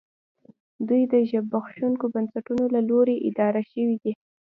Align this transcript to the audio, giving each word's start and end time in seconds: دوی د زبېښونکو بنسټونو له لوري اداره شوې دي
دوی 0.87 1.03
د 1.11 1.13
زبېښونکو 1.29 2.05
بنسټونو 2.13 2.65
له 2.75 2.81
لوري 2.89 3.15
اداره 3.29 3.61
شوې 3.71 3.95
دي 4.03 4.13